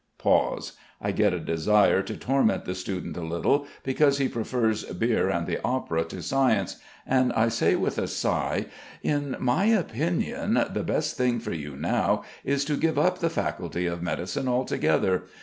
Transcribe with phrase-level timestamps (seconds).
[0.17, 0.71] Pause.
[0.99, 5.45] I get a desire to torment the student a little, because he prefers beer and
[5.45, 8.65] the opera to science; and I say with a sigh:
[9.03, 13.85] "In my opinion, the best thing for you now is to give up the Faculty
[13.85, 15.25] of Medicine altogether.